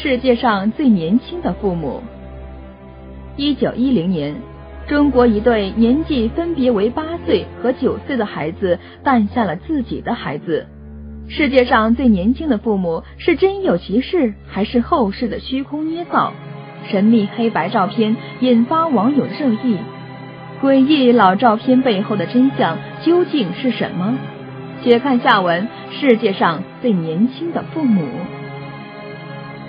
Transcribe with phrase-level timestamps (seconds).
[0.00, 2.04] 世界上最年轻的父母。
[3.36, 4.36] 一九一零年，
[4.86, 10.68] 中国一对年纪分别为八岁和九岁的孩子诞下了自己的孩子。
[11.28, 16.32] 世界上最年轻的父母是真有其事，还是后世的虚空捏造？
[16.88, 19.78] 神秘黑白照片引发网友热议。
[20.62, 24.16] 诡异老照片背后的真相究竟是什么？
[24.84, 28.04] 且看下文：世界上最年轻的父母。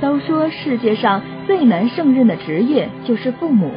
[0.00, 3.70] 都说世界上最难胜任的职业就是父母。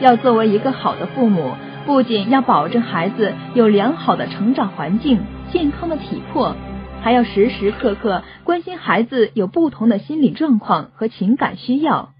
[0.00, 1.52] 要作为一个好的父母，
[1.86, 5.20] 不仅要保证孩子有良好的成长环境、
[5.52, 6.56] 健康的体魄，
[7.00, 12.10] 还要时时刻刻关心孩子有不同的心理状况和情感需要。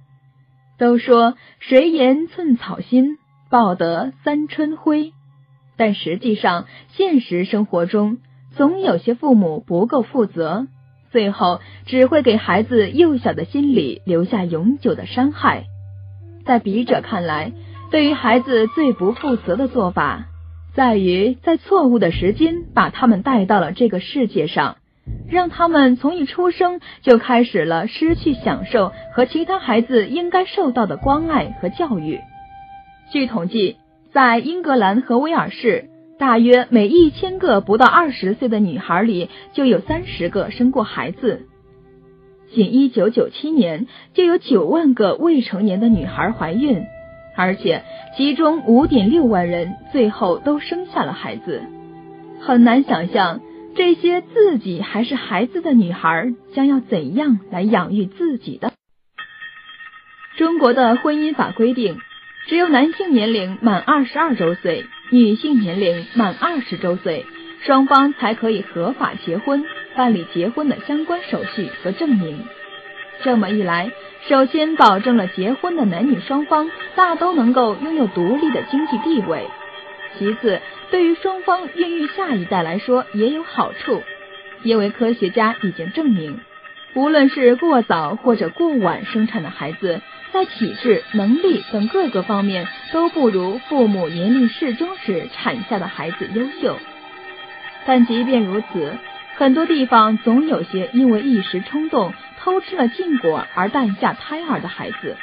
[0.78, 3.18] 都说谁言寸草心。
[3.50, 5.12] 报得三春晖，
[5.76, 8.16] 但实际上，现实生活中
[8.56, 10.68] 总有些父母不够负责，
[11.12, 15.64] 最后只会给孩子幼小的心理留下永久的伤害。
[16.44, 17.52] 在笔者看来，
[17.90, 20.24] 对于孩子最不负责的做法，
[20.74, 24.78] 在于在错误的时间把他们带到了这个世界上，
[25.28, 32.18] 让他们从一出生就开始了失去享受和其他孩子应该受到的关爱和教育。
[33.12, 33.76] 据统计，
[34.12, 41.48] 在英格兰和威尔士，大约每一千个不到二十岁的女孩里，就有三十个生过孩子。
[42.52, 46.84] 仅一九九七年，就有九万个未成年的女孩怀孕，
[47.36, 47.82] 而且
[48.16, 51.62] 其中五点六万人最后都生下了孩子。
[52.40, 53.40] 很难想象，
[53.74, 58.72] 这些自己还是孩子的女孩将要怎样来养育自己的。
[60.36, 61.98] 中国的婚姻法规定。
[62.48, 67.26] 只有男性年龄满二十二周岁，女性年龄满二十周岁，
[67.60, 69.62] 双方才可以合法结婚，
[69.94, 72.46] 办理结婚的相关手续和证明。
[73.22, 73.90] 这么一来，
[74.26, 79.42] 首先保证了结婚的男女双方大都能够拥有独立的经济地位；
[80.16, 84.02] 其次，对于双方孕育下一代来说也有好处，
[84.62, 86.40] 因为科学家已经证明，
[86.94, 90.00] 无论是过早或者过晚生产的孩子。
[90.32, 96.78] 在体质、能力等各个方面都不如父母年龄适中时产下的孩子优秀。
[97.84, 98.96] 但即便如此，
[99.36, 105.16] 很多地方总有些因为一时冲动偷吃了禁果而诞下胎儿的孩子。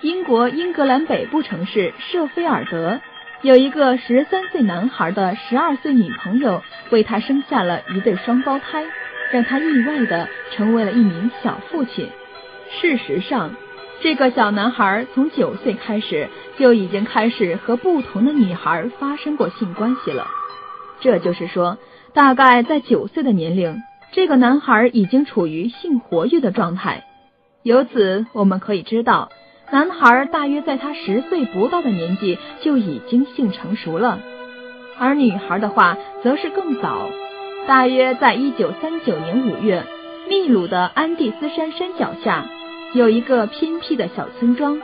[0.00, 3.00] 英国英格兰北部城市舍菲尔德
[3.42, 8.84] 有一个十三岁男孩的十二岁女朋友为他生下了一对双胞胎，
[9.30, 12.08] 让他意外的成为了一名小父亲。
[12.80, 13.54] 事实上。
[14.00, 20.28] 这个小男孩从九岁开始就已经开始和不同的女孩发生过性关系了。
[21.00, 21.78] 这就是说，
[22.14, 23.82] 大概在九岁的年龄，
[24.12, 27.04] 这个男孩已经处于性活跃的状态。
[27.64, 29.30] 由此我们可以知道，
[29.72, 34.20] 男孩大约在他十岁不到的年纪就已经性成熟了，
[34.98, 37.10] 而女孩的话则是更早，
[37.66, 39.84] 大约在一九三九年五月，
[40.28, 42.46] 秘鲁的安第斯山山脚下。
[42.94, 44.80] 有一个偏僻的小村庄，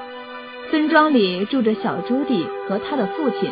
[0.70, 3.50] 村庄里住着小朱迪和他的父亲，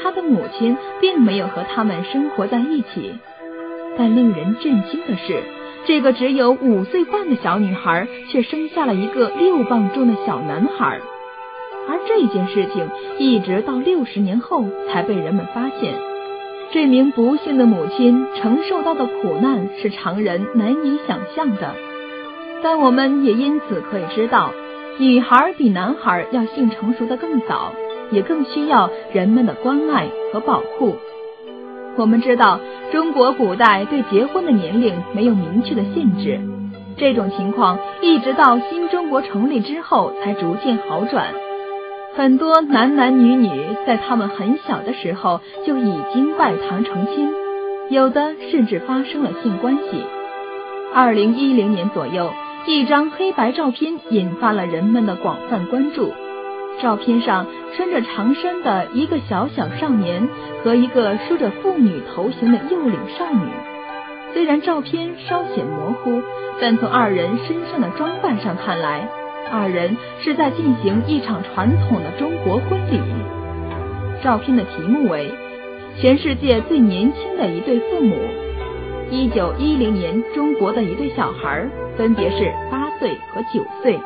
[0.00, 3.12] 他的母亲并没有和他们生活在一起。
[3.98, 5.42] 但令人震惊的是，
[5.86, 11.00] 这个只有五岁半的小女孩却生下了一个六磅重的小男孩，
[11.88, 15.94] 而这件事情一直到六十年后才被人们发现。
[16.70, 21.74] 这名不幸的母亲承受到的苦难是常人难以想象的。
[22.62, 24.52] 但我们也因此可以知道，
[24.98, 27.72] 女孩比男孩要性成熟的更早，
[28.10, 30.96] 也更需要人们的关爱和保护。
[31.96, 32.60] 我们知道，
[32.92, 36.38] 中国古代对结婚的年龄没有明确的限制，
[36.96, 41.28] 这种情况一直到新中国成立之后才逐渐好转。
[42.14, 43.48] 很多男男女女
[43.86, 47.30] 在他们很小的时候就已经拜堂成亲，
[47.88, 50.04] 有的甚至发生了性关系。
[50.92, 52.30] 二零一零年左右。
[52.66, 56.12] 一张黑白照片引发了人们的广泛关注。
[56.80, 60.28] 照片上穿着长衫的一个小小少年
[60.62, 63.50] 和一个梳着妇女头型的幼龄少女。
[64.32, 66.22] 虽然照片稍显模糊，
[66.60, 69.08] 但从二人身上的装扮上看来，
[69.50, 73.00] 二人是在进行一场传统的中国婚礼。
[74.22, 75.32] 照片的题目为
[76.00, 78.14] 《全世界最年轻的一对父母》。
[79.10, 83.98] 一九一零年，中国的一对小孩分别是八岁和九岁。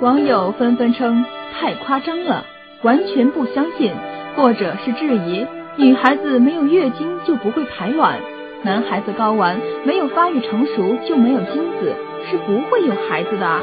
[0.00, 1.24] 网友纷纷称
[1.54, 2.44] 太夸张了，
[2.82, 3.92] 完全不相信，
[4.36, 8.18] 或者是质疑：女孩子没有月经就不会排卵，
[8.62, 11.94] 男孩子睾丸没有发育成熟就没有精子，
[12.30, 13.62] 是不会有孩子的啊。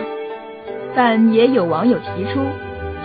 [0.95, 2.39] 但也有网友提出，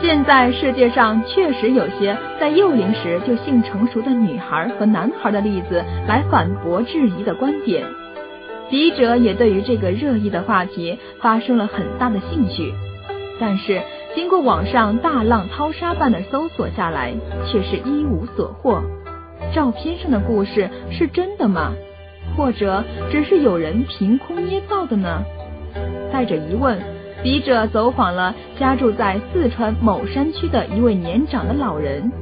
[0.00, 7.85] 现在世界上确实有些在幼龄时就性成熟的女孩和男孩的例子，来反驳质疑的观点。
[8.70, 12.73] 笔者也对于这个热议的话题发生了很大的兴趣，
[13.41, 13.81] 但是
[14.15, 17.15] 经过网上大浪淘沙般的搜索下来，
[17.47, 18.82] 却是一无所获。
[19.55, 21.73] 照片上的故事是真的吗？
[22.37, 25.23] 或者只是有人凭空捏造的呢？
[26.12, 26.79] 带着疑问，
[27.23, 32.12] 笔者走访了家住在四川某山区的一位年长的老人，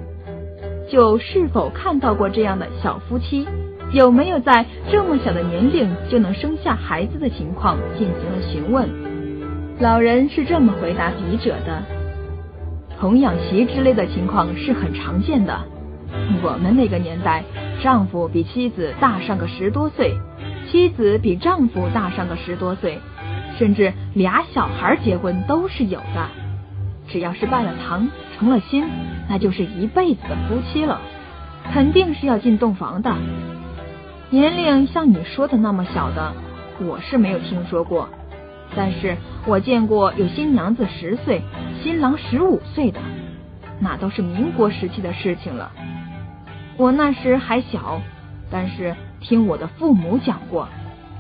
[0.89, 3.47] 就是否看到过这样的小夫妻？
[3.93, 8.89] 有没有在这么小的年龄就能生下孩子的情况进行了询问？
[9.79, 11.83] 老人是这么回答笔者的：
[12.99, 15.61] 童养媳之类的情况是很常见的。
[16.43, 17.45] 我们那个年代，
[17.83, 20.15] 丈夫比妻子大上个十多岁，
[20.71, 22.99] 妻子比丈夫大上个十多岁，
[23.59, 26.29] 甚至俩小孩结婚都是有的。
[27.09, 28.85] 只要是拜了堂、成了亲，
[29.29, 31.01] 那就是一辈子的夫妻了，
[31.73, 33.15] 肯定是要进洞房的。
[34.29, 36.33] 年龄像你说的那么小的，
[36.81, 38.09] 我是没有听说过。
[38.75, 41.43] 但是我见过有新娘子十岁、
[41.81, 42.99] 新郎十五岁的，
[43.79, 45.71] 那都是民国时期的事情了。
[46.77, 48.01] 我那时还小，
[48.51, 50.69] 但是听我的父母讲过，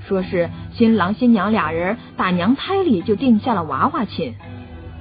[0.04, 4.34] 说是新郎新娘俩人打娘胎里就定下了娃娃亲。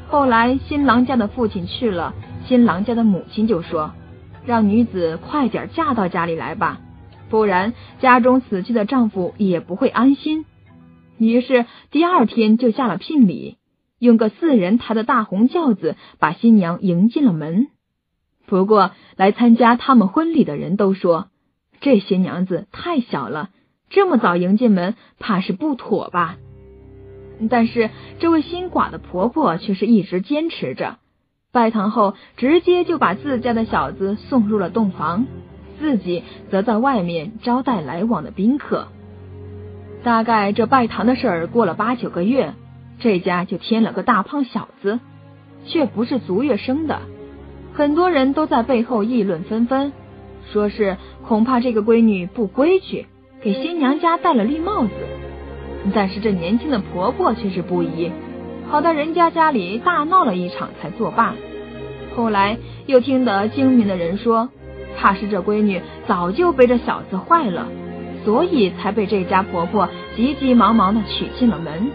[0.07, 2.13] 后来新郎家的父亲去了，
[2.45, 3.91] 新郎家的母亲就说，
[4.45, 6.77] 让女子快点嫁到家里来吧。
[7.29, 10.45] 不然，家中死去的丈夫也不会安心。
[11.17, 13.57] 于是第二天就下了聘礼，
[13.99, 17.67] 用个四人抬的大红轿子把新娘迎进了门。
[18.45, 21.29] 不过，来参加他们婚礼的人都说，
[21.81, 23.49] 这新娘子太小了，
[23.89, 26.37] 这么早迎进门，怕是不妥吧。
[27.49, 27.89] 但是
[28.19, 30.99] 这位新寡的婆婆却是一直坚持着，
[31.51, 35.25] 拜堂后直接就把自家的小子送入了洞房。
[35.79, 38.87] 自己则在外面招待来往的宾客。
[40.03, 42.53] 大概这拜堂的事儿过了八九个月，
[42.99, 44.99] 这家就添了个大胖小子，
[45.65, 46.99] 却不是足月生的。
[47.73, 49.91] 很多人都在背后议论纷纷，
[50.51, 53.07] 说是恐怕这个闺女不规矩，
[53.41, 54.91] 给新娘家戴了绿帽子。
[55.93, 58.11] 但是这年轻的婆婆却是不依，
[58.69, 61.35] 跑到人家家里大闹了一场才作罢。
[62.15, 64.49] 后来又听得精明的人说。
[64.97, 67.67] 怕是这闺女早就被这小子坏了，
[68.23, 71.91] 所以才被这家婆婆急急忙忙的娶进了门。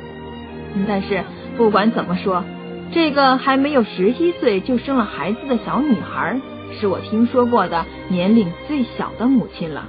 [0.87, 1.25] 但是
[1.57, 2.45] 不管怎么说，
[2.93, 6.41] 这个还没有十一岁就生了孩子的小女孩，
[6.79, 9.89] 是我听说过的年龄最小的母亲了。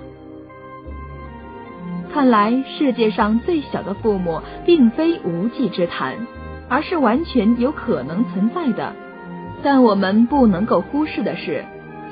[2.14, 6.28] 看来世界上最小的父母并非无稽之谈，
[6.68, 8.94] 而是完全有可能存在的。
[9.64, 11.64] 但我们不能够忽视的是。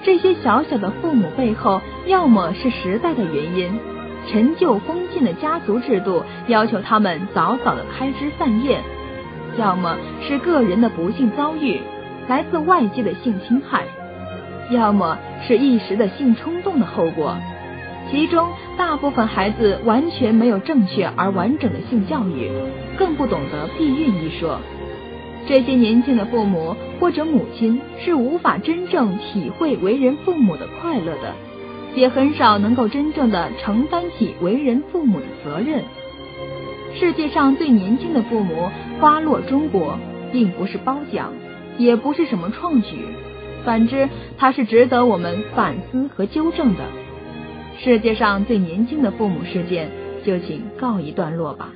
[0.03, 3.77] 这些小小的父母背后，要么是时代的原因，
[4.27, 8.77] 陈旧封建的家族制度要求他们早早的开枝散叶；
[9.57, 11.81] 要么是个人的不幸遭遇，
[12.27, 13.81] 来自外界的性侵害；
[14.71, 17.35] 要么是一时的性冲动的后果。
[18.09, 18.47] 其中
[18.77, 22.49] 大部分孩子完全没有正确而完整的性教育，
[22.97, 24.59] 更不懂得避孕一说。
[25.47, 31.33] 这些年轻的父母或者母亲是无法真正体会为人父母的快乐的，
[31.95, 35.83] 也很少能够真正的承担起为人父母的责任。
[36.93, 39.97] 世界上最年轻的父母花落中国，
[40.31, 41.33] 并不是褒奖，
[41.77, 42.97] 也不是什么创举，
[43.63, 46.81] 反之，它是值得我们反思和纠正的。
[47.79, 49.89] 世界上最年轻的父母事件，
[50.25, 51.69] 就请告一段落吧。